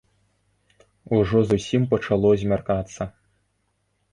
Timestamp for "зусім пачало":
1.51-2.29